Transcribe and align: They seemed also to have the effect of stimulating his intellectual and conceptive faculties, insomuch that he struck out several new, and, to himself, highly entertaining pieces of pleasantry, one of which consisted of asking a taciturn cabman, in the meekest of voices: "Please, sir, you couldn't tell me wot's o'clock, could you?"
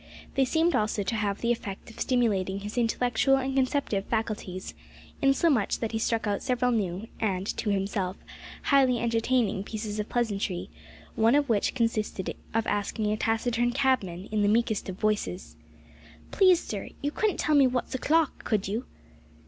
They 0.33 0.45
seemed 0.45 0.75
also 0.75 1.03
to 1.03 1.13
have 1.15 1.41
the 1.41 1.51
effect 1.51 1.91
of 1.91 1.99
stimulating 1.99 2.61
his 2.61 2.75
intellectual 2.75 3.35
and 3.35 3.55
conceptive 3.55 4.03
faculties, 4.07 4.73
insomuch 5.21 5.77
that 5.77 5.91
he 5.91 5.99
struck 5.99 6.25
out 6.25 6.41
several 6.41 6.71
new, 6.71 7.07
and, 7.19 7.45
to 7.57 7.69
himself, 7.69 8.17
highly 8.63 8.97
entertaining 8.97 9.63
pieces 9.63 9.99
of 9.99 10.09
pleasantry, 10.09 10.71
one 11.13 11.35
of 11.35 11.49
which 11.49 11.75
consisted 11.75 12.33
of 12.51 12.65
asking 12.65 13.11
a 13.11 13.15
taciturn 13.17 13.73
cabman, 13.73 14.27
in 14.31 14.41
the 14.41 14.47
meekest 14.47 14.89
of 14.89 14.95
voices: 14.97 15.55
"Please, 16.31 16.63
sir, 16.63 16.89
you 17.03 17.11
couldn't 17.11 17.37
tell 17.37 17.53
me 17.53 17.67
wot's 17.67 17.93
o'clock, 17.93 18.43
could 18.43 18.67
you?" 18.67 18.87